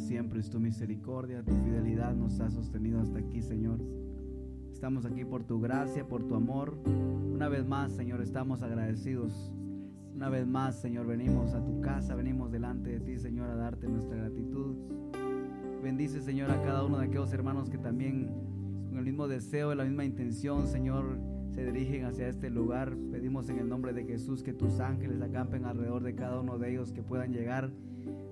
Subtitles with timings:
[0.00, 3.80] siempre es tu misericordia, tu fidelidad nos ha sostenido hasta aquí, Señor.
[4.72, 6.78] Estamos aquí por tu gracia, por tu amor.
[6.86, 9.52] Una vez más, Señor, estamos agradecidos.
[10.14, 13.88] Una vez más, Señor, venimos a tu casa, venimos delante de ti, Señor, a darte
[13.88, 14.74] nuestra gratitud.
[15.82, 18.30] Bendice, Señor, a cada uno de aquellos hermanos que también,
[18.88, 21.18] con el mismo deseo y la misma intención, Señor,
[21.50, 22.96] se dirigen hacia este lugar.
[23.10, 26.70] Pedimos en el nombre de Jesús que tus ángeles acampen alrededor de cada uno de
[26.70, 27.70] ellos, que puedan llegar,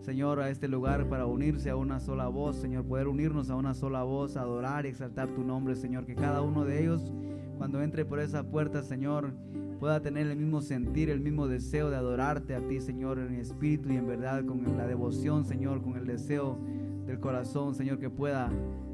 [0.01, 3.75] Señor, a este lugar para unirse a una sola voz, Señor, poder unirnos a una
[3.75, 7.13] sola voz, adorar y exaltar tu nombre, Señor, que cada uno de ellos,
[7.59, 9.33] cuando entre por esa puerta, Señor,
[9.79, 13.91] pueda tener el mismo sentir, el mismo deseo de adorarte a ti, Señor, en espíritu
[13.91, 16.59] y en verdad, con la devoción, Señor, con el deseo
[17.07, 18.51] del corazón, Señor, que pueda,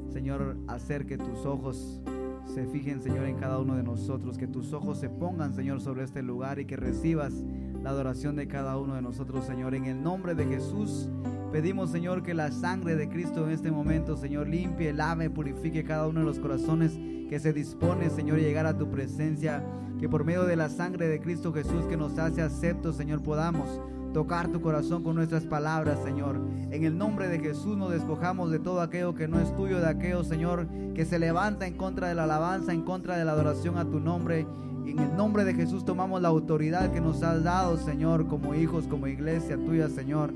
[0.09, 2.01] Señor, hacer que tus ojos
[2.45, 6.03] se fijen, Señor, en cada uno de nosotros, que tus ojos se pongan, Señor, sobre
[6.03, 7.43] este lugar y que recibas
[7.85, 9.75] la adoración de cada uno de nosotros, Señor.
[9.75, 11.07] En el nombre de Jesús,
[11.51, 16.07] pedimos, Señor, que la sangre de Cristo en este momento, Señor, limpie, lave, purifique cada
[16.07, 16.97] uno de los corazones
[17.29, 19.63] que se dispone, Señor, a llegar a tu presencia,
[19.99, 23.79] que por medio de la sangre de Cristo Jesús que nos hace aceptos, Señor, podamos
[24.15, 26.41] tocar tu corazón con nuestras palabras, Señor.
[26.71, 29.89] En el nombre de Jesús nos despojamos de todo aquello que no es tuyo, de
[29.89, 33.77] aquello, Señor, que se levanta en contra de la alabanza, en contra de la adoración
[33.77, 34.47] a tu nombre.
[34.85, 38.85] En el nombre de Jesús tomamos la autoridad que nos has dado, Señor, como hijos,
[38.87, 40.31] como iglesia tuya, Señor.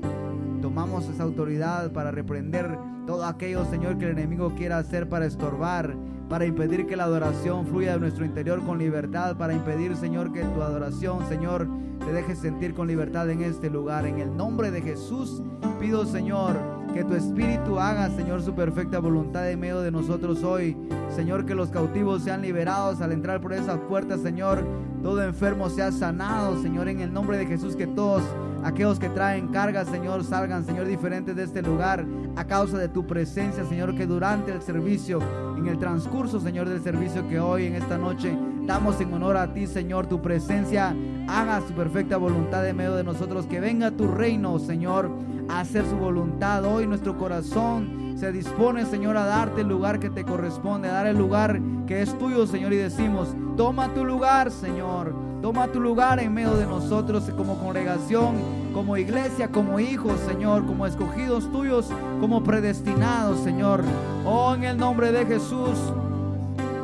[0.60, 5.96] Tomamos esa autoridad para reprender todo aquello, Señor, que el enemigo quiera hacer para estorbar,
[6.28, 10.42] para impedir que la adoración fluya de nuestro interior con libertad, para impedir, Señor, que
[10.42, 11.68] tu adoración, Señor,
[12.04, 14.04] te deje sentir con libertad en este lugar.
[14.04, 15.42] En el nombre de Jesús
[15.78, 16.56] pido, Señor,
[16.92, 20.76] que tu Espíritu haga, Señor, su perfecta voluntad en medio de nosotros hoy.
[21.14, 24.64] Señor, que los cautivos sean liberados al entrar por esas puertas, Señor.
[25.02, 28.22] Todo enfermo sea sanado, Señor, en el nombre de Jesús, que todos
[28.64, 32.04] aquellos que traen cargas, Señor, salgan, Señor, diferentes de este lugar
[32.36, 35.20] a causa de tu presencia, Señor, que durante el servicio,
[35.56, 38.36] en el transcurso, Señor, del servicio que hoy, en esta noche,
[38.66, 40.94] damos en honor a ti, Señor, tu presencia
[41.28, 45.10] haga su perfecta voluntad en medio de nosotros, que venga tu reino, Señor,
[45.58, 46.64] hacer su voluntad.
[46.64, 51.06] Hoy nuestro corazón se dispone, Señor, a darte el lugar que te corresponde, a dar
[51.06, 55.30] el lugar que es tuyo, Señor, y decimos, toma tu lugar, Señor.
[55.42, 58.36] Toma tu lugar en medio de nosotros como congregación,
[58.74, 61.88] como iglesia, como hijos, Señor, como escogidos tuyos,
[62.20, 63.82] como predestinados, Señor.
[64.26, 65.78] Oh, en el nombre de Jesús,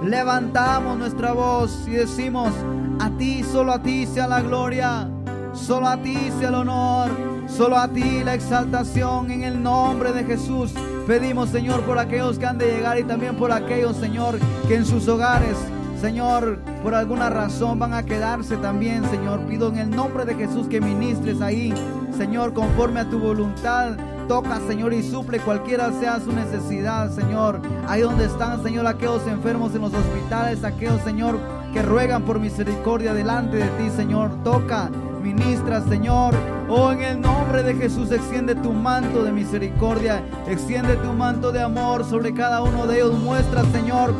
[0.02, 2.50] levantamos nuestra voz y decimos,
[2.98, 5.06] a ti, solo a ti sea la gloria,
[5.52, 7.10] solo a ti sea el honor,
[7.48, 10.72] solo a ti la exaltación en el nombre de Jesús.
[11.06, 14.84] Pedimos, Señor, por aquellos que han de llegar y también por aquellos, Señor, que en
[14.84, 15.56] sus hogares
[16.00, 19.40] Señor, por alguna razón van a quedarse también, Señor.
[19.46, 21.72] Pido en el nombre de Jesús que ministres ahí,
[22.16, 23.96] Señor, conforme a tu voluntad.
[24.28, 27.62] Toca, Señor, y suple cualquiera sea su necesidad, Señor.
[27.88, 31.38] Ahí donde están, Señor, aquellos enfermos en los hospitales, aquellos, Señor,
[31.72, 34.30] que ruegan por misericordia delante de ti, Señor.
[34.42, 34.90] Toca,
[35.22, 36.34] ministra, Señor.
[36.68, 41.62] Oh, en el nombre de Jesús, extiende tu manto de misericordia, extiende tu manto de
[41.62, 43.18] amor sobre cada uno de ellos.
[43.18, 44.14] Muestra, Señor,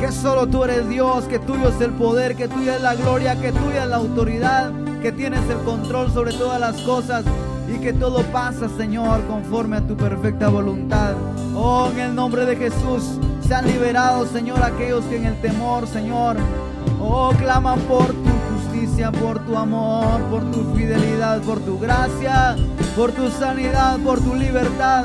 [0.00, 3.40] que solo tú eres Dios, que tuyo es el poder, que tuya es la gloria,
[3.40, 7.24] que tuya es la autoridad, que tienes el control sobre todas las cosas
[7.68, 11.14] y que todo pasa, Señor, conforme a tu perfecta voluntad.
[11.54, 16.36] Oh, en el nombre de Jesús, sean liberados, Señor, aquellos que en el temor, Señor,
[17.00, 22.56] oh, claman por tu justicia, por tu amor, por tu fidelidad, por tu gracia,
[22.96, 25.04] por tu sanidad, por tu libertad.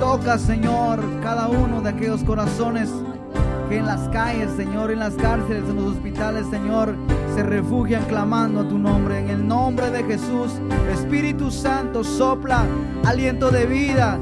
[0.00, 2.88] Toca, Señor, cada uno de aquellos corazones
[3.68, 6.94] que en las calles, Señor, en las cárceles, en los hospitales, Señor,
[7.34, 9.18] se refugian clamando a tu nombre.
[9.18, 10.52] En el nombre de Jesús,
[10.92, 12.64] Espíritu Santo, sopla
[13.04, 14.18] aliento de vida,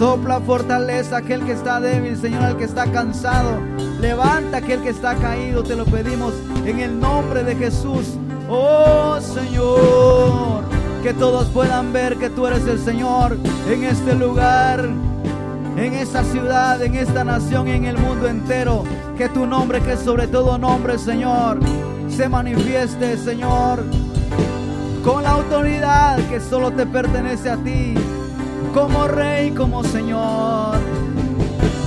[0.00, 3.60] sopla fortaleza aquel que está débil, Señor, al que está cansado.
[4.00, 6.32] Levanta aquel que está caído, te lo pedimos
[6.64, 8.16] en el nombre de Jesús.
[8.48, 10.64] Oh Señor,
[11.02, 13.36] que todos puedan ver que tú eres el Señor
[13.68, 14.88] en este lugar
[15.76, 18.84] en esta ciudad, en esta nación y en el mundo entero.
[19.18, 21.60] Que tu nombre, que sobre todo nombre, Señor,
[22.08, 23.84] se manifieste, Señor,
[25.04, 27.94] con la autoridad que solo te pertenece a ti,
[28.72, 30.78] como Rey, como Señor,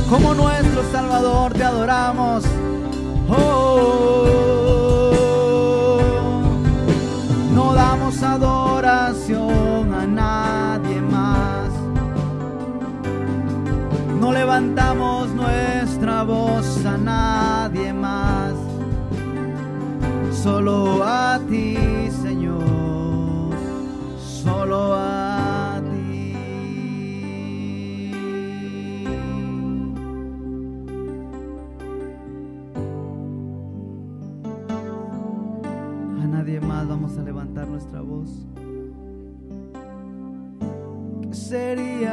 [0.10, 2.44] como nuestro Salvador, te adoramos.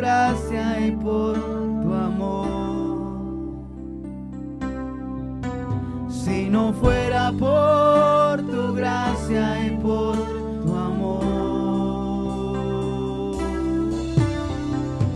[0.00, 1.34] gracia y por
[1.82, 2.48] tu amor.
[6.08, 10.16] Si no fuera por tu gracia y por
[10.62, 11.20] tu amor.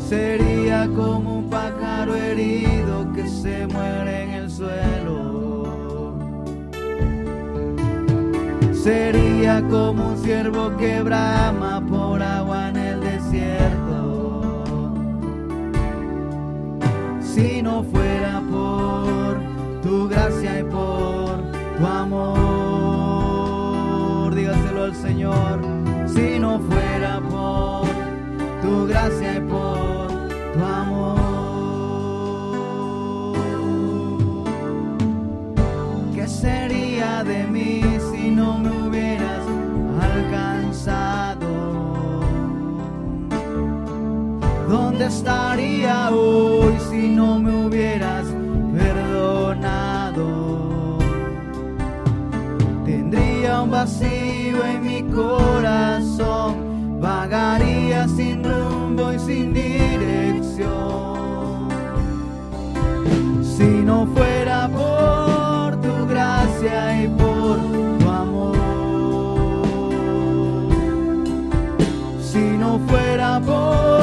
[0.06, 6.12] Sería como un pájaro herido que se muere en el suelo.
[8.72, 13.83] Sería como un ciervo que brama por agua en el desierto.
[17.34, 19.36] Si no fuera por
[19.82, 21.42] tu gracia y por
[21.76, 22.32] tu amor,
[24.36, 25.60] dígaselo al Señor.
[26.06, 27.88] Si no fuera por
[28.62, 30.06] tu gracia y por
[30.52, 31.18] tu amor,
[36.14, 37.82] ¿qué sería de mí
[38.12, 39.44] si no me hubieras
[40.00, 41.48] alcanzado?
[44.68, 46.53] ¿Dónde estaría hoy
[53.86, 60.64] en mi corazón, vagaría sin rumbo y sin dirección.
[63.42, 67.58] Si no fuera por tu gracia y por
[67.98, 68.56] tu amor.
[72.22, 73.93] Si no fuera por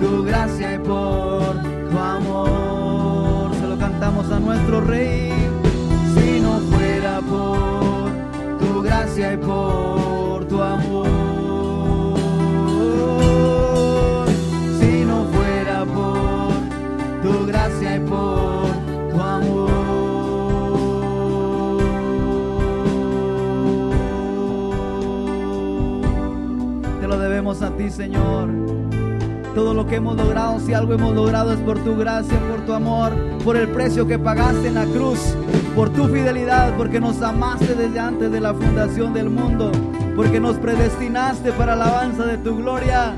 [0.00, 1.60] tu gracia y por
[1.90, 5.30] tu amor, se lo cantamos a nuestro Rey.
[6.14, 8.10] Si no fuera por
[8.58, 11.06] tu gracia y por tu amor,
[14.80, 16.52] si no fuera por
[17.22, 18.70] tu gracia y por
[19.10, 19.70] tu amor.
[27.00, 28.49] Te lo debemos a ti, Señor.
[29.60, 32.72] Todo lo que hemos logrado, si algo hemos logrado es por tu gracia, por tu
[32.72, 33.12] amor,
[33.44, 35.18] por el precio que pagaste en la cruz,
[35.76, 39.70] por tu fidelidad, porque nos amaste desde antes de la fundación del mundo,
[40.16, 43.12] porque nos predestinaste para la alabanza de tu gloria,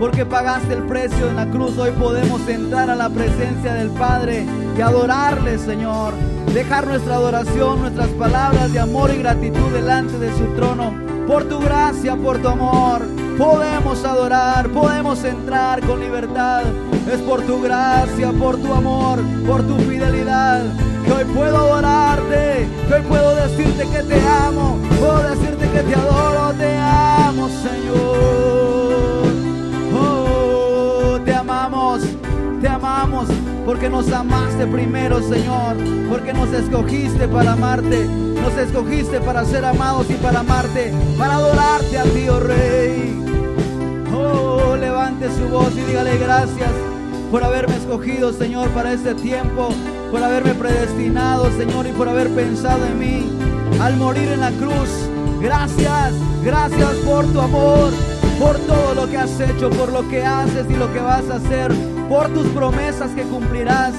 [0.00, 1.78] porque pagaste el precio en la cruz.
[1.78, 4.46] Hoy podemos entrar a la presencia del Padre
[4.76, 6.12] y adorarle, Señor.
[6.52, 10.92] Dejar nuestra adoración, nuestras palabras de amor y gratitud delante de su trono.
[11.28, 13.02] Por tu gracia, por tu amor,
[13.38, 16.64] podemos adorar, podemos entrar con libertad.
[17.10, 20.64] Es por tu gracia, por tu amor, por tu fidelidad.
[21.06, 25.94] Que hoy puedo adorarte, que hoy puedo decirte que te amo, puedo decirte que te
[25.94, 29.32] adoro, te amo, Señor.
[29.94, 32.02] Oh, te amamos,
[32.60, 33.28] te amamos,
[33.64, 35.76] porque nos amaste primero, Señor,
[36.10, 41.98] porque nos escogiste para amarte, nos escogiste para ser amados y para amarte, para adorarte
[41.98, 43.27] a ti, oh Rey.
[44.20, 46.70] Oh, levante su voz y dígale gracias
[47.30, 49.68] por haberme escogido, Señor, para este tiempo,
[50.10, 53.30] por haberme predestinado, Señor, y por haber pensado en mí
[53.80, 54.88] al morir en la cruz.
[55.40, 57.92] Gracias, gracias por tu amor,
[58.40, 61.36] por todo lo que has hecho, por lo que haces y lo que vas a
[61.36, 61.72] hacer,
[62.08, 63.94] por tus promesas que cumplirás.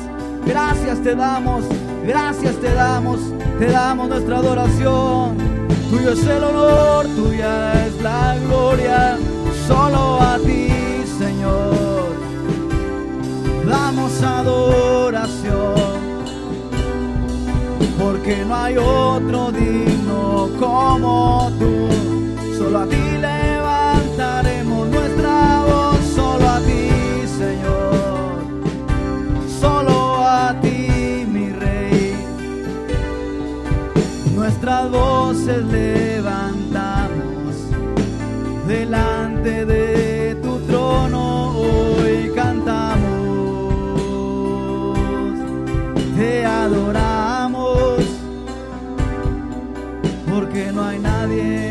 [0.46, 1.64] Gracias te damos,
[2.06, 3.20] gracias te damos,
[3.58, 5.38] te damos nuestra adoración.
[5.90, 9.18] Tuyo es el honor, tuya es la gloria,
[9.70, 10.68] solo a ti,
[11.22, 12.10] Señor.
[13.74, 15.76] Damos adoración,
[18.02, 21.76] porque no hay otro digno como tú.
[22.58, 25.36] Solo a ti levantaremos nuestra
[25.70, 26.90] voz, solo a ti,
[27.44, 28.34] Señor.
[29.62, 29.96] Solo
[30.26, 30.80] a ti,
[31.34, 32.16] mi Rey.
[34.36, 37.56] Nuestras voces levantamos
[38.68, 43.00] delante de tu trono hoy cantamos,
[46.18, 48.04] te adoramos,
[50.30, 51.69] porque no hay nadie.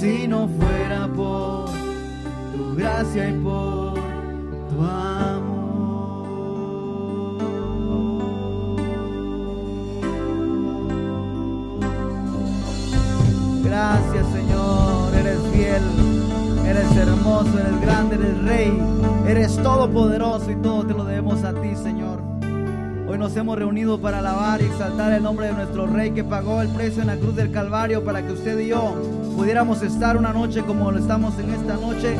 [0.00, 1.70] Si no fuera por
[2.52, 6.28] tu gracia y por tu amor.
[13.64, 15.82] Gracias Señor, eres fiel,
[16.64, 18.82] eres hermoso, eres grande, eres rey,
[19.26, 22.22] eres todopoderoso y todo te lo debemos a ti Señor.
[23.08, 26.60] Hoy nos hemos reunido para alabar y exaltar el nombre de nuestro Rey que pagó
[26.60, 30.32] el precio en la cruz del Calvario para que usted y yo pudiéramos estar una
[30.32, 32.16] noche como lo estamos en esta noche,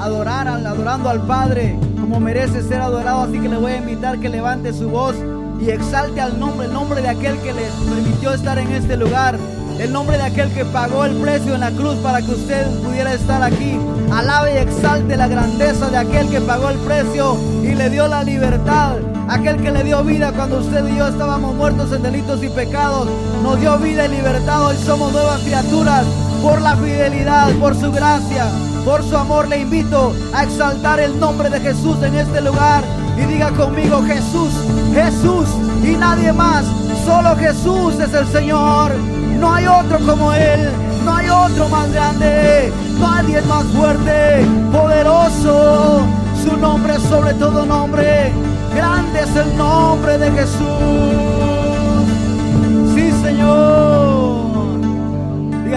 [0.00, 3.22] adorar, adorando al Padre como merece ser adorado.
[3.22, 5.16] Así que le voy a invitar que levante su voz
[5.60, 9.36] y exalte al nombre, el nombre de aquel que les permitió estar en este lugar
[9.80, 13.14] el nombre de aquel que pagó el precio en la cruz para que usted pudiera
[13.14, 13.78] estar aquí.
[14.12, 18.22] Alabe y exalte la grandeza de aquel que pagó el precio y le dio la
[18.22, 18.96] libertad.
[19.26, 23.08] Aquel que le dio vida cuando usted y yo estábamos muertos en delitos y pecados.
[23.42, 24.66] Nos dio vida y libertad.
[24.66, 26.04] Hoy somos nuevas criaturas
[26.42, 28.46] por la fidelidad, por su gracia,
[28.84, 29.48] por su amor.
[29.48, 32.84] Le invito a exaltar el nombre de Jesús en este lugar.
[33.16, 34.52] Y diga conmigo Jesús,
[34.94, 35.48] Jesús
[35.82, 36.64] y nadie más.
[37.04, 38.92] Solo Jesús es el Señor.
[39.38, 40.70] No hay otro como Él,
[41.04, 46.00] no hay otro más grande, nadie es más fuerte, poderoso.
[46.44, 48.32] Su nombre es sobre todo nombre,
[48.74, 51.29] grande es el nombre de Jesús.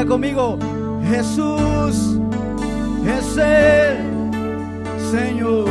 [0.08, 0.60] Conmigo,
[1.10, 2.20] Jesús
[3.08, 3.98] es el
[5.12, 5.70] Señor.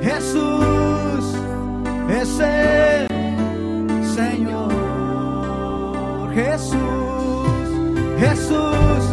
[0.00, 1.34] Jesús
[2.08, 3.06] es el
[4.14, 4.72] Señor.
[6.32, 6.78] Jesús,
[8.20, 9.04] Jesús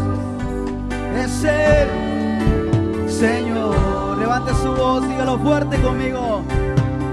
[1.18, 4.18] es el Señor.
[4.20, 6.44] Levante su voz, dígalo fuerte conmigo.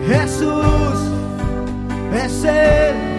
[0.07, 0.99] Jesús
[2.13, 3.10] es el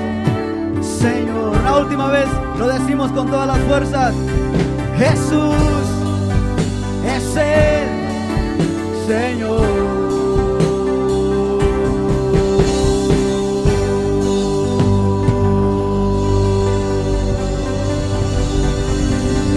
[1.02, 1.64] Señor.
[1.64, 2.28] La última vez
[2.60, 4.14] lo decimos con todas las fuerzas.
[5.00, 5.56] Jesús
[7.04, 7.88] es el
[9.08, 9.62] Señor.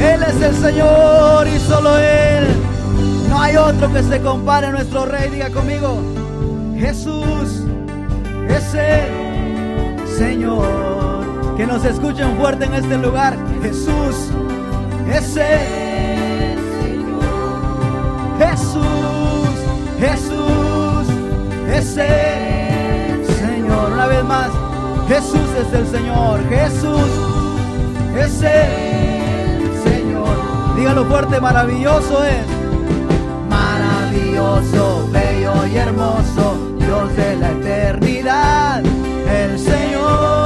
[0.00, 2.46] Él es el Señor y solo Él.
[3.28, 5.28] No hay otro que se compare a nuestro Rey.
[5.28, 5.98] Diga conmigo,
[6.78, 7.64] Jesús
[8.48, 10.83] es el Señor.
[11.56, 13.36] Que nos escuchen fuerte en este lugar.
[13.62, 14.30] Jesús
[15.12, 17.24] es el Señor.
[18.38, 19.54] Jesús,
[20.00, 21.06] Jesús
[21.72, 23.92] es el Señor.
[23.92, 24.50] Una vez más,
[25.08, 26.40] Jesús es el Señor.
[26.48, 27.10] Jesús
[28.16, 28.94] es el
[30.76, 32.46] Dígalo fuerte, maravilloso es.
[33.48, 40.43] Maravilloso, bello y hermoso, Dios de la eternidad, el Señor.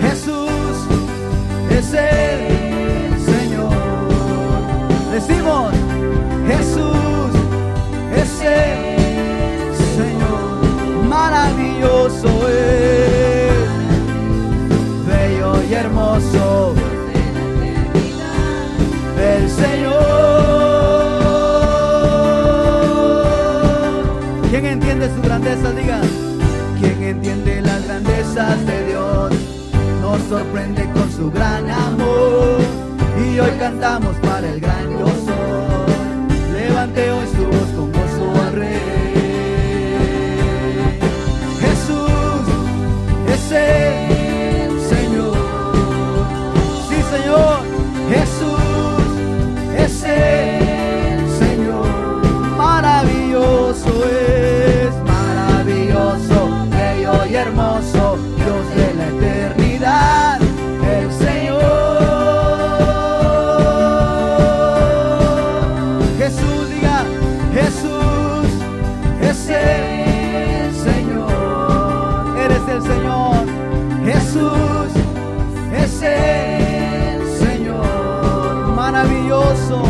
[0.00, 0.86] Jesús
[1.70, 3.72] es el Señor.
[5.10, 5.72] Decimos,
[6.46, 7.32] Jesús
[8.14, 11.04] es el Señor.
[11.08, 12.99] Maravilloso es,
[28.48, 29.32] de Dios?
[30.00, 32.58] Nos sorprende con su gran amor.
[33.18, 34.16] Y hoy cantamos
[75.72, 79.82] Es el Señor maravilloso,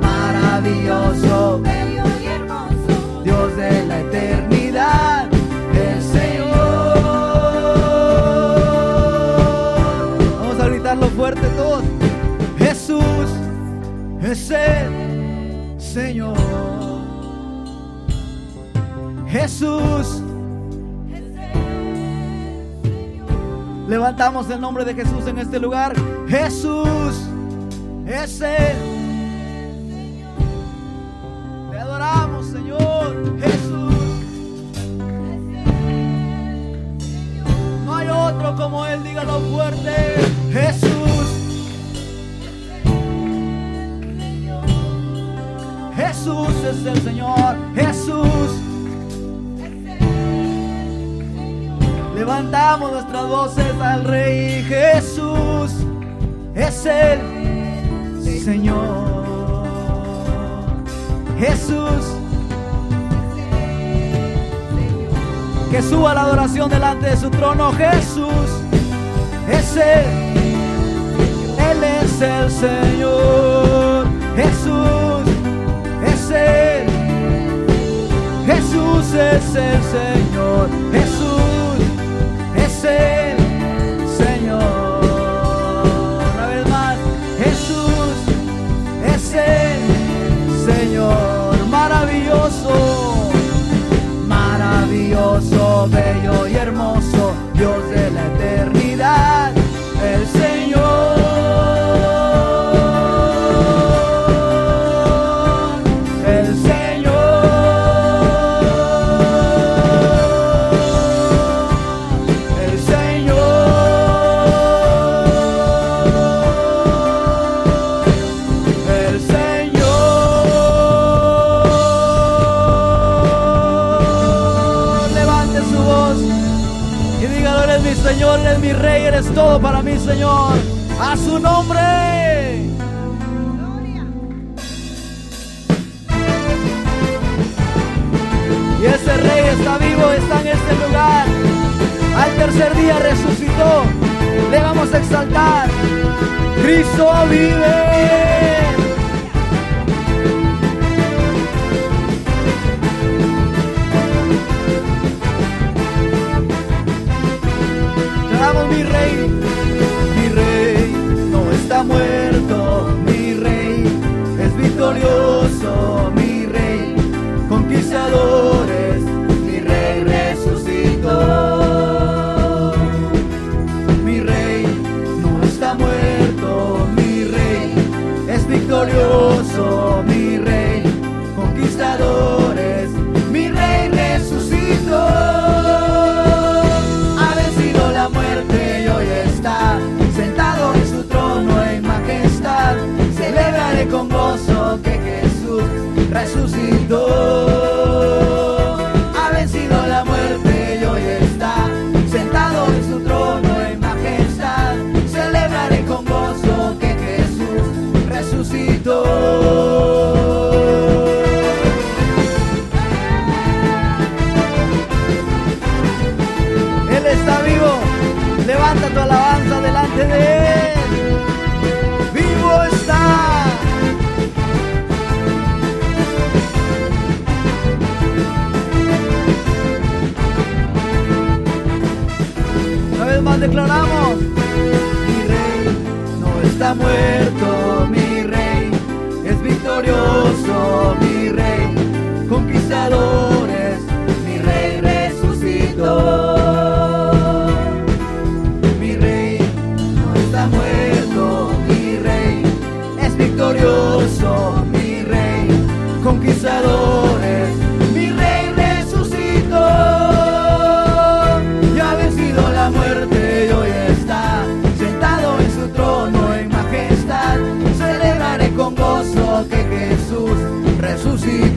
[0.00, 1.62] maravilloso.
[3.24, 5.28] Dios de la eternidad,
[5.74, 6.98] el Señor.
[10.40, 11.82] Vamos a gritarlo fuerte todo
[12.58, 13.30] Jesús,
[14.22, 16.36] es el Señor.
[19.28, 20.22] Jesús.
[23.88, 25.96] Levantamos el nombre de Jesús en este lugar.
[26.28, 27.26] Jesús
[28.06, 28.76] es Él.
[31.70, 33.40] Te adoramos, Señor.
[33.40, 33.94] Jesús.
[37.86, 39.02] No hay otro como Él.
[39.02, 40.16] Dígalo fuerte.
[40.52, 41.28] Jesús.
[45.96, 47.56] Jesús es el Señor.
[47.74, 48.67] Jesús.
[52.28, 55.72] Levantamos nuestras voces al Rey Jesús,
[56.54, 60.04] es el Señor.
[61.38, 62.04] Jesús,
[65.70, 67.72] que suba la adoración delante de su trono.
[67.72, 68.50] Jesús
[69.50, 70.04] es Él,
[71.70, 74.06] Él es el Señor.
[74.36, 75.24] Jesús
[76.06, 76.86] es Él,
[78.44, 80.68] Jesús es el Señor.
[80.92, 81.07] Jesús
[82.88, 83.27] ser.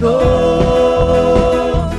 [0.03, 1.93] Ha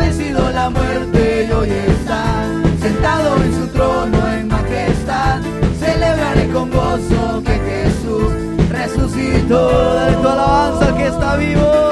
[0.00, 2.48] vencido la muerte y hoy está
[2.80, 5.40] sentado en su trono en majestad.
[5.78, 8.32] Celebraré con gozo que Jesús
[8.70, 9.94] resucitó.
[10.00, 11.90] de tu alabanza que está vivo.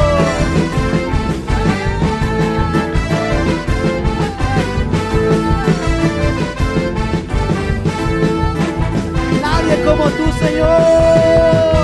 [9.41, 11.82] Nadie como tú, Señor.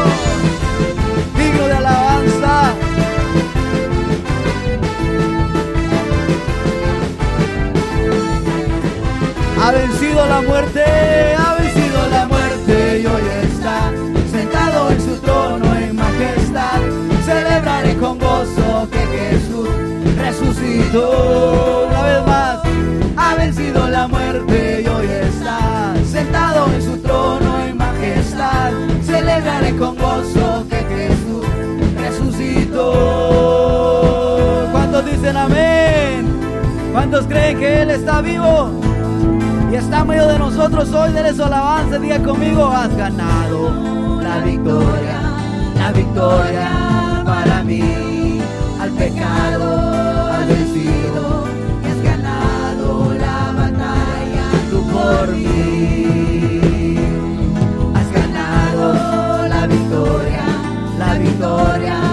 [9.68, 10.82] Ha vencido la muerte,
[11.36, 13.20] ha vencido la muerte y hoy
[13.52, 13.92] está
[14.32, 16.80] sentado en su trono en majestad.
[17.26, 19.68] Celebraré con gozo que Jesús
[20.16, 22.60] resucitó una vez más.
[23.18, 28.72] Ha vencido la muerte y hoy está sentado en su trono en majestad.
[29.04, 31.44] Celebraré con gozo que Jesús
[32.00, 32.86] resucitó.
[34.72, 36.26] ¿Cuántos dicen amén?
[36.90, 38.88] ¿Cuántos creen que Él está vivo?
[39.98, 45.20] En medio de nosotros hoy, de su alabanza, diga conmigo, has ganado la victoria,
[45.74, 48.40] la victoria para mí,
[48.80, 51.44] al pecado, al vencido,
[51.84, 56.96] has ganado la batalla, tú por mí,
[57.94, 60.44] has ganado la victoria,
[60.96, 62.07] la victoria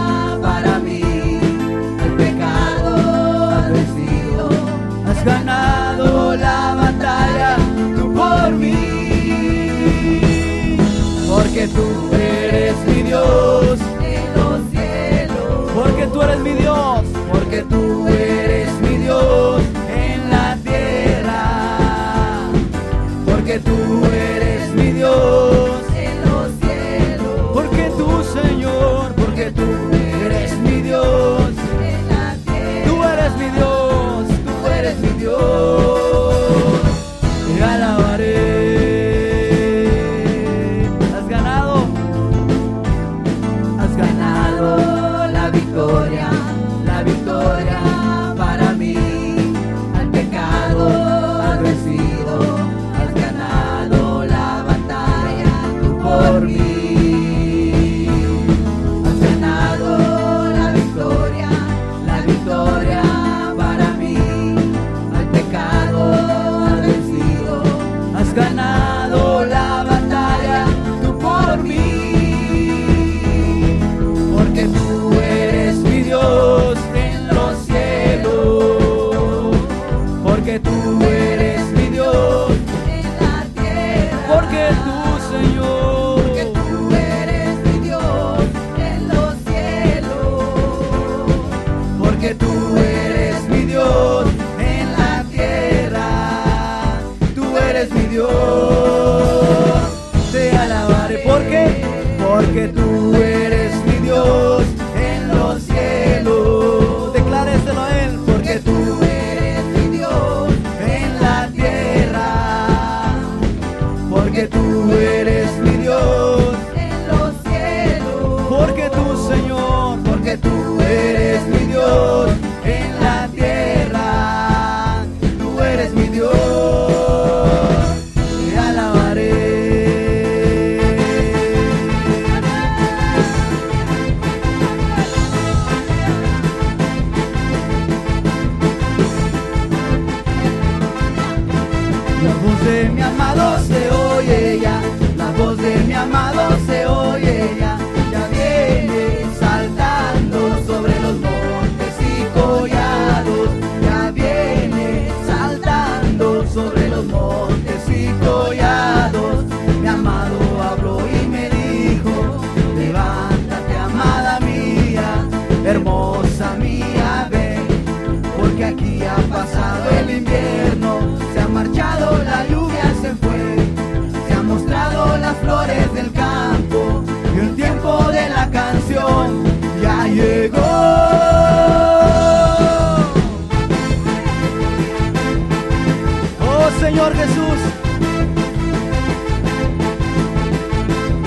[186.80, 187.60] Señor Jesús,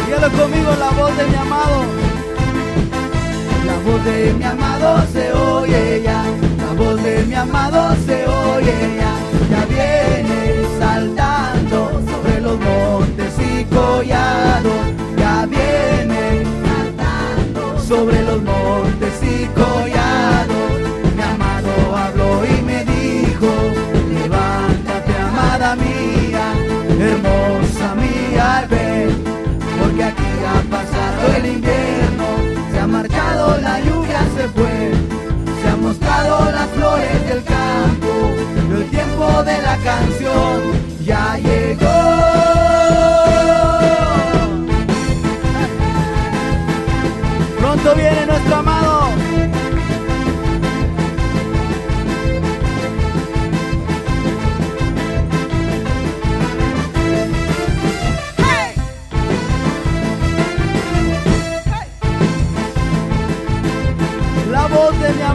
[0.07, 1.83] dígalo conmigo la voz de mi amado.
[3.67, 6.23] La voz de mi amado se oye ya,
[6.59, 9.13] la voz de mi amado se oye ya,
[9.51, 14.83] ya viene saltando sobre los montes y collados,
[15.17, 19.18] ya viene saltando sobre los montes
[28.67, 32.27] porque aquí ha pasado el invierno,
[32.73, 34.93] se ha marchado la lluvia, se fue,
[35.63, 38.35] se han mostrado las flores del campo,
[38.77, 40.63] el tiempo de la canción
[41.05, 42.38] ya llegó.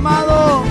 [0.03, 0.63] amado.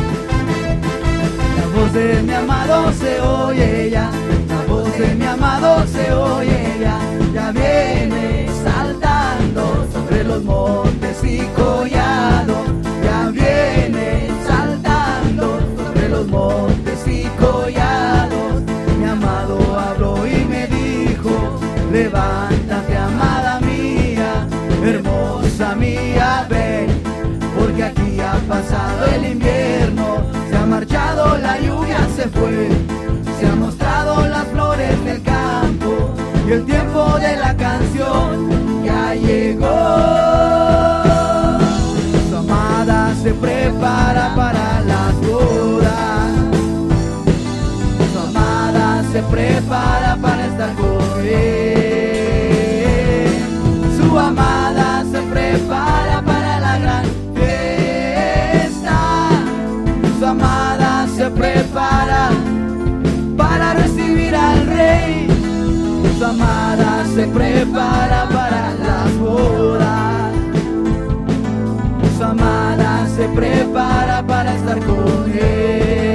[1.56, 4.10] La voz de mi amado se oye ya,
[4.48, 6.98] la voz de mi amado se oye ya,
[7.32, 12.66] ya viene saltando sobre los montes y collados,
[13.02, 18.62] ya viene saltando sobre los montes y collados.
[18.98, 21.30] Mi amado habló y me dijo,
[21.90, 22.61] levanta.
[28.52, 30.18] pasado el invierno,
[30.50, 32.68] se ha marchado la lluvia, se fue,
[33.40, 36.10] se han mostrado las flores del campo
[36.46, 39.78] y el tiempo de la canción ya llegó.
[42.28, 46.30] Su amada se prepara para las bodas,
[48.12, 51.61] su amada se prepara para estar con él.
[66.32, 70.32] amada se prepara para las bodas.
[72.16, 76.11] Su amada se prepara para estar con él.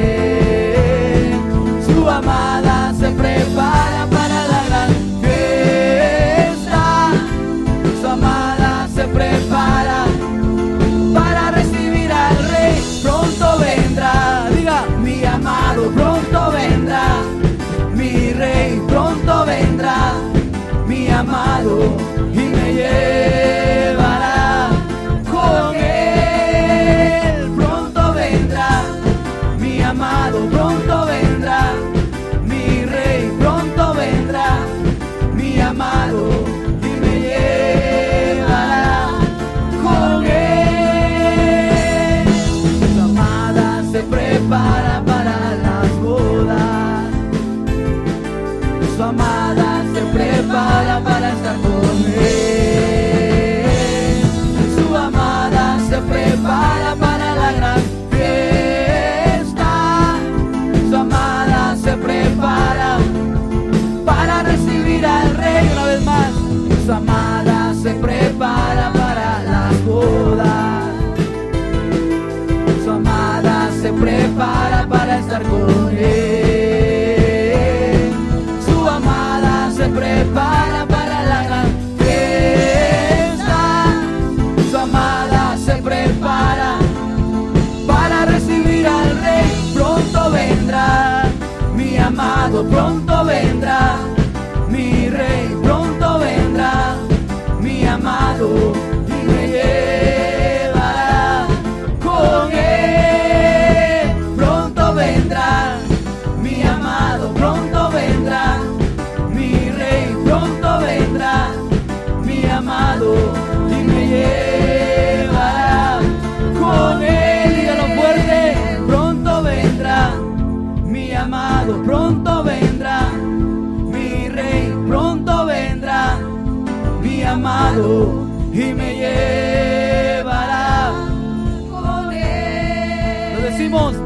[21.12, 22.17] amado.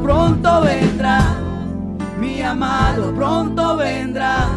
[0.02, 1.19] pronto vendrá,
[2.19, 4.47] mi amado pronto vendrá,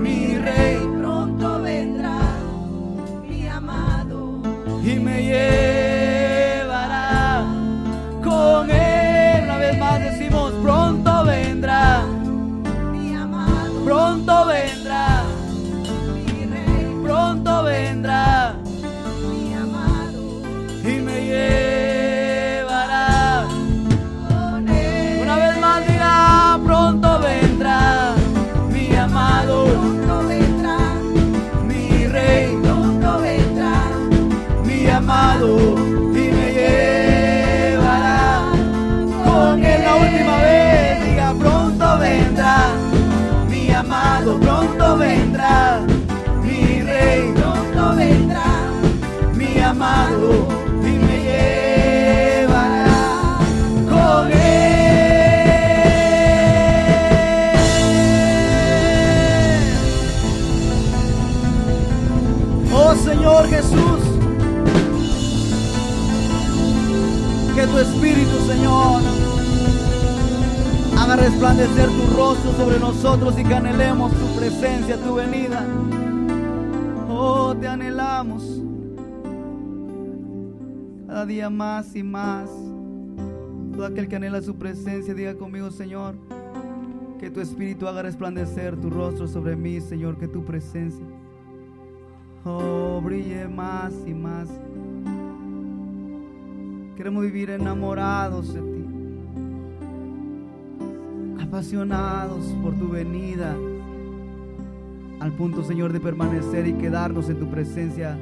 [0.00, 0.87] mi rey.
[50.82, 51.16] y me
[52.42, 52.86] llevará
[53.88, 54.38] con él.
[62.72, 64.00] Oh Señor Jesús,
[67.54, 69.02] que tu Espíritu Señor
[70.98, 75.64] haga resplandecer tu rostro sobre nosotros y que anhelemos tu presencia, tu venida.
[77.08, 78.57] Oh, te anhelamos
[81.18, 82.48] cada día más y más.
[83.72, 86.14] Todo aquel que anhela su presencia, diga conmigo, Señor,
[87.18, 91.04] que tu espíritu haga resplandecer tu rostro sobre mí, Señor, que tu presencia
[92.44, 94.48] oh, brille más y más.
[96.96, 98.86] Queremos vivir enamorados de ti,
[101.42, 103.56] apasionados por tu venida,
[105.18, 108.16] al punto, Señor, de permanecer y quedarnos en tu presencia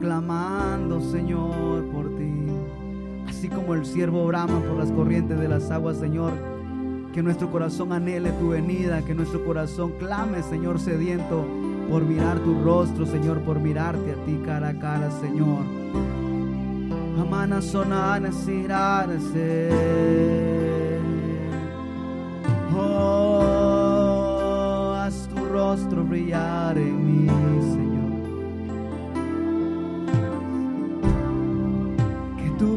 [0.00, 2.32] clamando, Señor, por ti.
[3.28, 6.32] Así como el siervo brama por las corrientes de las aguas, Señor,
[7.12, 11.44] que nuestro corazón anhele tu venida, que nuestro corazón clame, Señor, sediento
[11.90, 15.64] por mirar tu rostro, Señor, por mirarte a ti cara a cara, Señor.
[17.20, 18.30] Amana sonana
[22.78, 27.26] Oh, haz tu rostro brillar en mí,
[27.60, 27.85] Señor.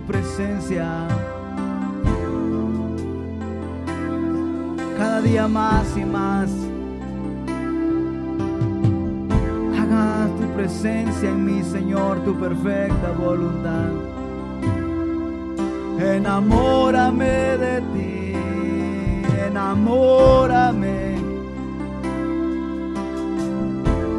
[0.02, 1.08] Presencia
[4.98, 6.50] cada día más y más
[9.78, 13.92] haga tu presencia en mí, Señor, tu perfecta voluntad.
[16.00, 18.34] Enamórame de ti,
[19.48, 21.18] enamórame.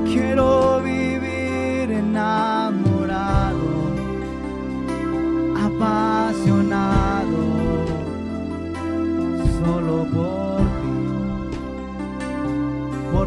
[0.04, 0.99] Quiero vivir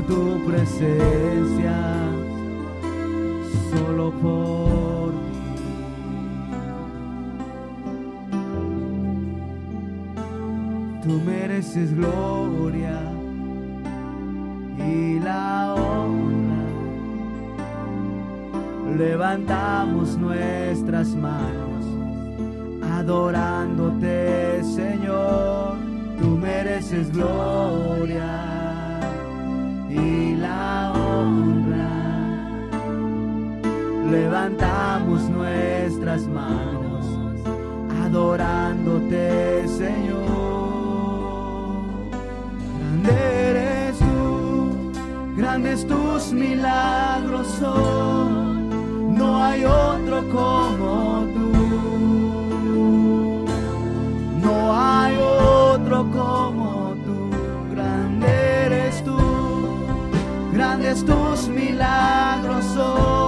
[0.07, 1.75] tu presencia,
[3.71, 5.39] solo por ti.
[11.03, 12.99] Tú mereces gloria
[14.77, 16.65] y la honra.
[18.97, 21.85] Levantamos nuestras manos
[22.81, 25.77] adorándote, Señor.
[26.19, 28.42] Tú mereces gloria
[34.13, 37.04] Levantamos nuestras manos
[38.06, 40.21] adorándote, Señor.
[42.78, 44.69] Grande eres tú,
[45.36, 51.49] grandes tus milagros son, no hay otro como tú.
[54.43, 57.32] No hay otro como tú,
[57.71, 58.28] grande
[58.67, 59.17] eres tú,
[60.54, 63.22] grandes tus milagros son,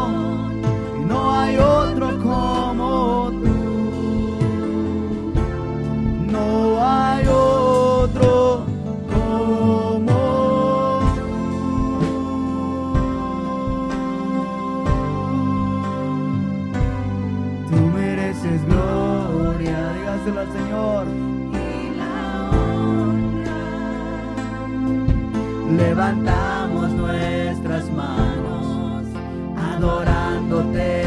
[25.69, 29.07] Levantamos nuestras manos
[29.57, 31.04] adorándote,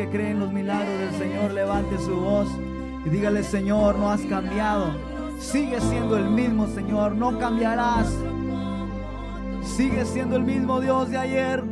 [0.00, 1.50] que cree en los milagros del Señor.
[1.52, 2.48] Levante su voz
[3.04, 4.94] y dígale, Señor, no has cambiado.
[5.38, 7.14] Sigue siendo el mismo, Señor.
[7.14, 8.08] No cambiarás.
[9.62, 11.62] Sigue siendo el mismo Dios de ayer.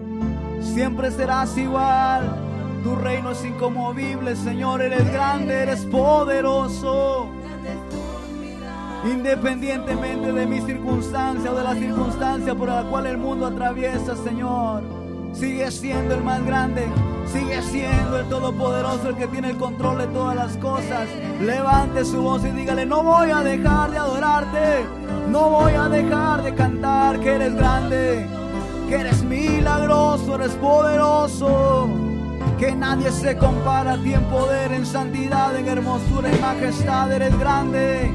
[0.61, 2.37] Siempre serás igual.
[2.85, 4.83] Tu reino es incomovible, Señor.
[4.83, 7.31] Eres grande, eres poderoso.
[9.11, 14.83] Independientemente de mi circunstancia o de la circunstancia por la cual el mundo atraviesa, Señor.
[15.33, 16.89] Sigue siendo el más grande.
[17.33, 21.09] Sigue siendo el Todopoderoso el que tiene el control de todas las cosas.
[21.41, 24.87] Levante su voz y dígale, no voy a dejar de adorarte.
[25.29, 28.26] No voy a dejar de cantar que eres grande,
[28.89, 31.89] que eres milagroso, eres poderoso.
[32.59, 37.12] Que nadie se compara a ti en poder, en santidad, en hermosura y majestad.
[37.12, 38.11] Eres grande.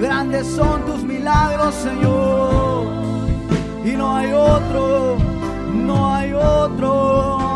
[0.00, 2.86] Grandes son tus milagros, Señor.
[3.84, 5.16] Y no hay otro,
[5.72, 7.55] no hay otro,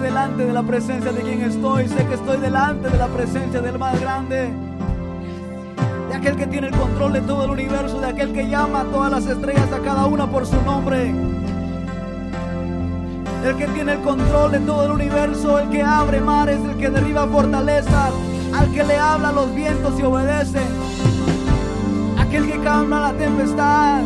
[0.00, 3.78] delante de la presencia de quien estoy, sé que estoy delante de la presencia del
[3.78, 4.50] más grande.
[6.08, 8.84] De aquel que tiene el control de todo el universo, de aquel que llama a
[8.84, 11.12] todas las estrellas, a cada una por su nombre.
[13.44, 16.90] El que tiene el control de todo el universo, el que abre mares, el que
[16.90, 18.12] derriba fortalezas,
[18.56, 20.60] al que le habla los vientos y obedece,
[22.18, 24.00] aquel que calma la tempestad,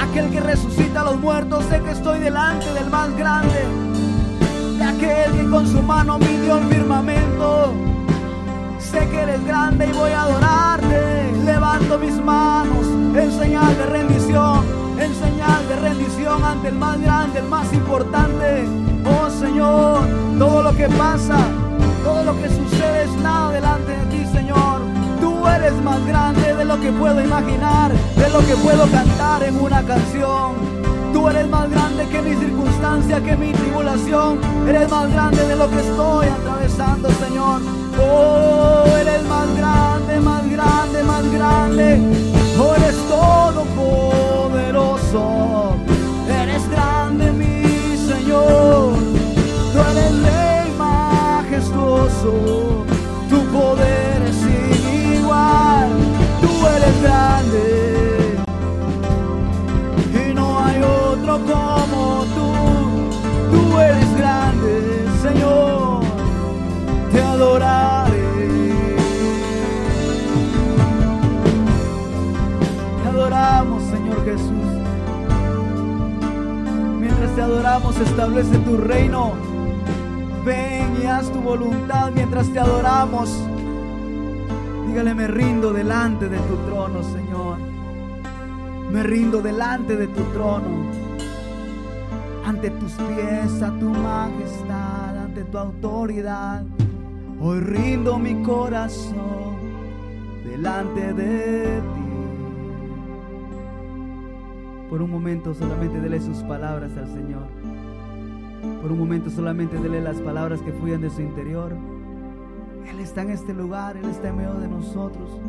[0.00, 3.83] aquel que resucita a los muertos, sé que estoy delante del más grande, de
[5.04, 7.74] aquel que con su mano midió el firmamento.
[8.78, 11.32] Sé que eres grande y voy a adorarte.
[11.44, 14.64] Levanto mis manos en señal de rendición,
[14.98, 18.66] en señal de rendición ante el más grande, el más importante.
[19.04, 20.00] Oh Señor,
[20.38, 21.36] todo lo que pasa,
[22.02, 24.80] todo lo que sucede es nada delante de ti, Señor.
[25.20, 29.60] Tú eres más grande de lo que puedo imaginar, de lo que puedo cantar en
[29.60, 30.83] una canción.
[33.02, 34.38] Que mi tribulación.
[34.68, 37.60] Eres más grande de lo que estoy atravesando, Señor.
[38.00, 42.00] Oh, eres más grande, más grande, más grande.
[42.58, 45.74] Oh, eres todopoderoso.
[46.28, 48.94] Eres grande, mi Señor.
[49.72, 52.84] Tú eres rey majestuoso.
[53.28, 54.03] Tu poder
[77.34, 79.32] te adoramos, establece tu reino.
[80.44, 83.30] Ven y haz tu voluntad mientras te adoramos.
[84.86, 87.58] Dígale, me rindo delante de tu trono, Señor.
[88.90, 90.92] Me rindo delante de tu trono,
[92.44, 96.62] ante tus pies, a tu majestad, ante tu autoridad.
[97.40, 99.56] Hoy rindo mi corazón
[100.44, 102.03] delante de ti.
[104.94, 107.48] Por un momento solamente dele sus palabras al Señor.
[108.80, 111.76] Por un momento solamente dele las palabras que fluyan de su interior.
[112.88, 115.40] Él está en este lugar, Él está en medio de nosotros.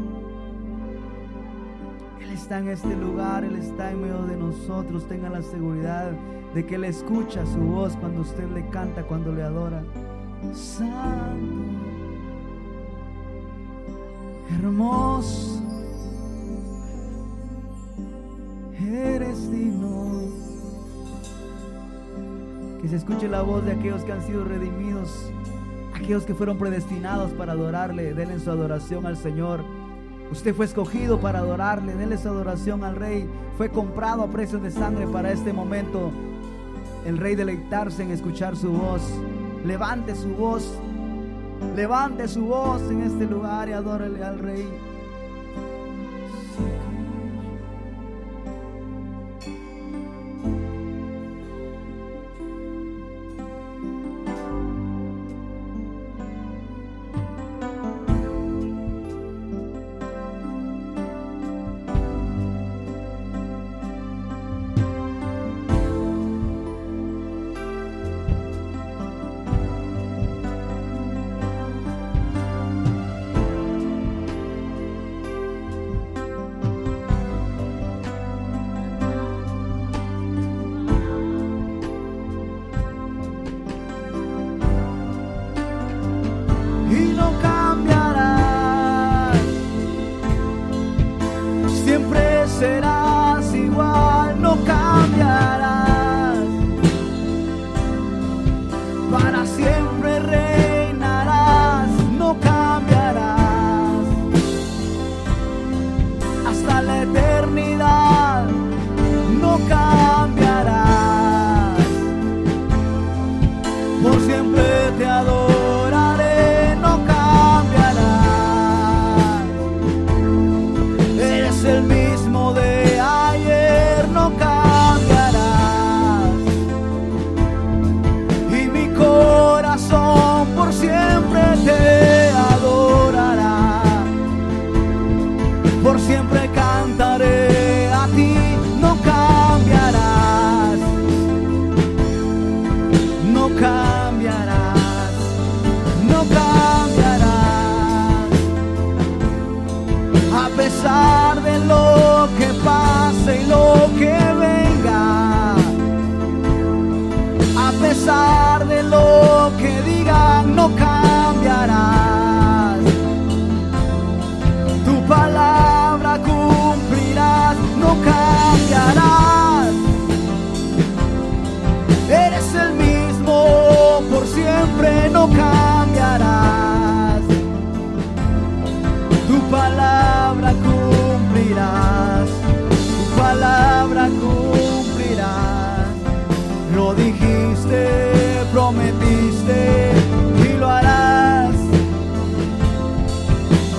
[2.19, 5.07] Él está en este lugar, Él está en medio de nosotros.
[5.07, 6.09] Tenga la seguridad
[6.55, 9.83] de que Él escucha su voz cuando usted le canta, cuando le adora.
[10.53, 11.45] Santo,
[14.49, 15.54] hermoso,
[18.93, 20.23] eres digno.
[22.81, 25.31] Que se escuche la voz de aquellos que han sido redimidos,
[25.93, 28.13] aquellos que fueron predestinados para adorarle.
[28.13, 29.63] Denle su adoración al Señor.
[30.31, 33.29] Usted fue escogido para adorarle, denle su adoración al Rey.
[33.57, 36.11] Fue comprado a precio de sangre para este momento.
[37.05, 39.01] El Rey deleitarse en escuchar su voz.
[39.63, 40.77] Levante su voz,
[41.75, 44.67] levante su voz en este lugar y adórele al Rey.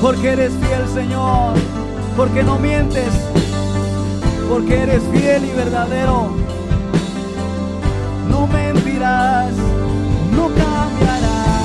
[0.07, 1.55] porque eres fiel, Señor,
[2.17, 3.13] porque no mientes,
[4.49, 6.31] porque eres fiel y verdadero.
[8.31, 9.53] No mentirás,
[10.31, 11.59] no cambiarás,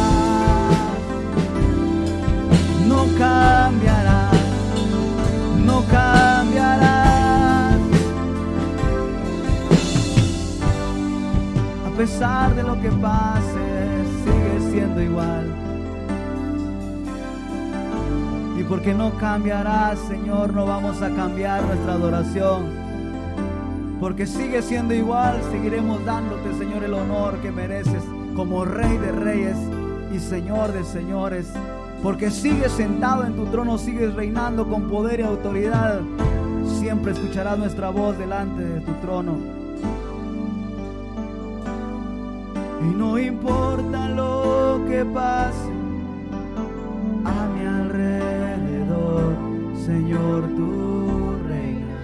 [2.88, 4.34] no cambiarás,
[5.64, 7.80] no cambiarás.
[11.86, 15.61] A pesar de lo que pase, sigues siendo igual.
[18.72, 22.70] porque no cambiarás, Señor, no vamos a cambiar nuestra adoración.
[24.00, 28.02] Porque sigue siendo igual, seguiremos dándote, Señor, el honor que mereces
[28.34, 29.58] como Rey de Reyes
[30.16, 31.52] y Señor de Señores.
[32.02, 36.00] Porque sigues sentado en tu trono, sigues reinando con poder y autoridad.
[36.80, 39.36] Siempre escucharás nuestra voz delante de tu trono.
[42.80, 45.81] Y no importa lo que pase.
[49.92, 52.00] Señor, tú reinas,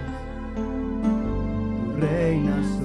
[1.22, 2.77] tú reinas.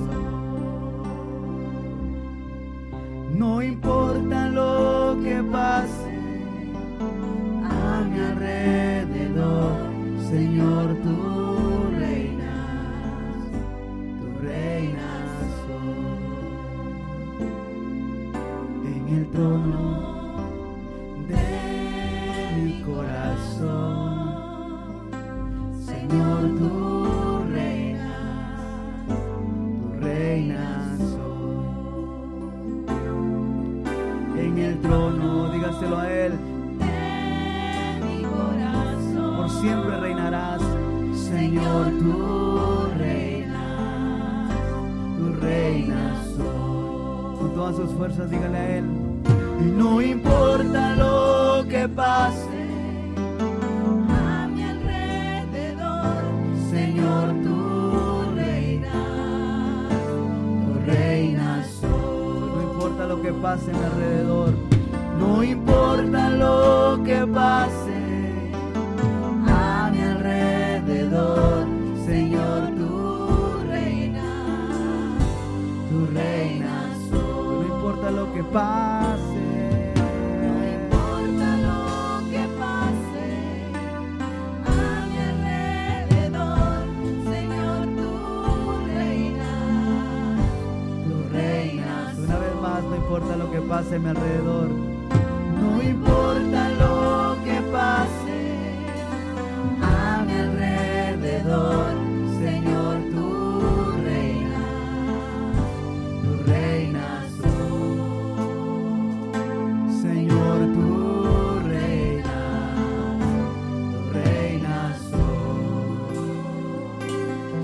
[26.43, 26.82] adore.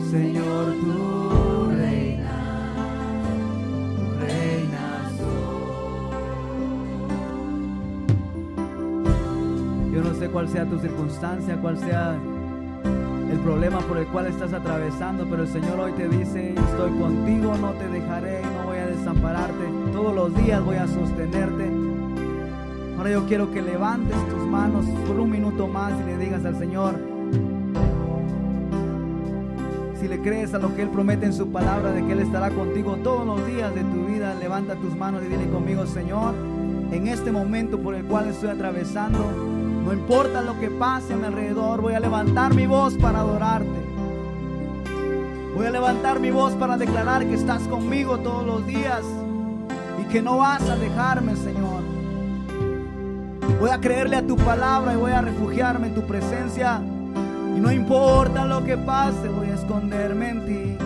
[0.09, 2.31] Señor, tú reinas,
[3.95, 5.13] tú reinas.
[9.93, 12.17] Yo no sé cuál sea tu circunstancia, cuál sea
[13.31, 17.55] el problema por el cual estás atravesando, pero el Señor hoy te dice, estoy contigo,
[17.61, 21.69] no te dejaré, no voy a desampararte, todos los días voy a sostenerte.
[22.97, 26.57] Ahora yo quiero que levantes tus manos por un minuto más y le digas al
[26.57, 27.08] Señor,
[30.09, 32.97] le crees a lo que Él promete en su palabra de que Él estará contigo
[33.03, 36.33] todos los días de tu vida, levanta tus manos y dile conmigo, Señor,
[36.91, 39.19] en este momento por el cual estoy atravesando,
[39.85, 43.89] no importa lo que pase a mi alrededor, voy a levantar mi voz para adorarte.
[45.55, 49.03] Voy a levantar mi voz para declarar que estás conmigo todos los días
[50.01, 51.81] y que no vas a dejarme, Señor.
[53.59, 56.81] Voy a creerle a tu palabra y voy a refugiarme en tu presencia.
[57.55, 60.77] Y no importa lo que pase, voy a esconderme en ti.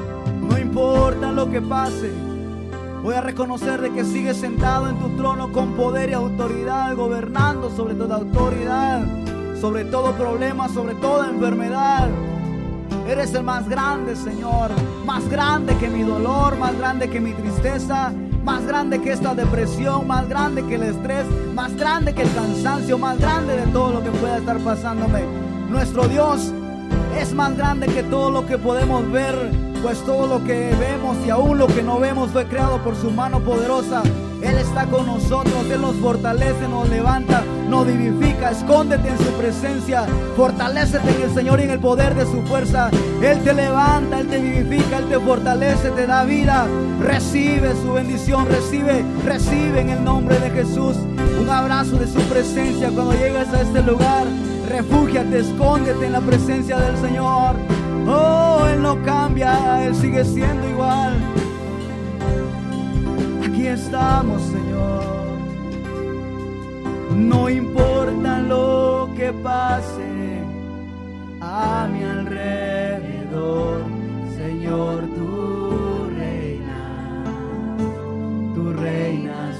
[0.45, 2.11] No importa lo que pase,
[3.01, 7.69] voy a reconocer de que sigues sentado en tu trono con poder y autoridad, gobernando
[7.69, 9.05] sobre toda autoridad,
[9.61, 12.09] sobre todo problema, sobre toda enfermedad.
[13.07, 14.69] Eres el más grande, Señor,
[15.05, 18.11] más grande que mi dolor, más grande que mi tristeza,
[18.43, 21.25] más grande que esta depresión, más grande que el estrés,
[21.55, 25.23] más grande que el cansancio, más grande de todo lo que pueda estar pasándome.
[25.69, 26.53] Nuestro Dios
[27.19, 29.35] es más grande que todo lo que podemos ver,
[29.81, 33.11] pues todo lo que vemos y aún lo que no vemos fue creado por su
[33.11, 34.03] mano poderosa.
[34.41, 38.51] Él está con nosotros, Él nos fortalece, nos levanta, nos vivifica.
[38.51, 40.05] Escóndete en su presencia,
[40.35, 42.89] fortalecete en el Señor y en el poder de su fuerza.
[43.21, 46.67] Él te levanta, Él te vivifica, Él te fortalece, te da vida.
[46.99, 50.97] Recibe su bendición, recibe, recibe en el nombre de Jesús
[51.39, 54.27] un abrazo de su presencia cuando llegas a este lugar.
[54.67, 57.55] Refúgiate, escóndete en la presencia del Señor.
[58.07, 61.13] Oh, Él no cambia, Él sigue siendo igual.
[63.45, 65.03] Aquí estamos, Señor.
[67.15, 70.41] No importa lo que pase
[71.39, 73.83] a mi alrededor,
[74.35, 77.77] Señor, tú reinas,
[78.55, 79.57] tú reinas,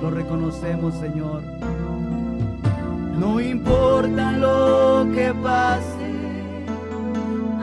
[0.00, 1.55] lo reconocemos, Señor.
[3.18, 6.12] No importa lo que pase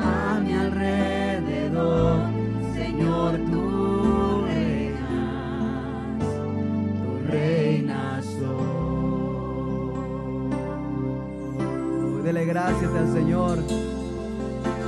[0.01, 2.21] a mi alrededor,
[2.75, 6.25] Señor, tú reinas,
[6.97, 8.25] tú reinas
[11.85, 12.23] hoy.
[12.23, 13.59] Dele gracias al Señor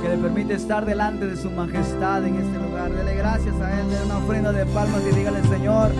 [0.02, 2.90] que le permite estar delante de su majestad en este lugar.
[2.92, 5.92] Dele gracias a Él, de una ofrenda de palmas y dígale, Señor,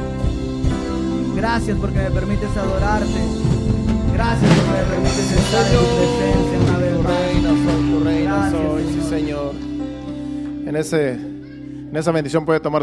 [1.37, 3.76] gracias porque me permites adorarte.
[4.17, 7.21] Gracias porque me permites estar en tu presencia una vez más.
[7.21, 9.09] reina soy, tu reina Gracias, soy, sí.
[9.11, 9.53] Señor.
[10.67, 12.75] En, ese, en esa bendición puede tomar